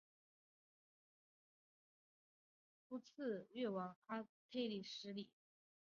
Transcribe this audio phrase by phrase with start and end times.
[2.89, 5.29] 秃剌之子为越王阿剌忒纳失里。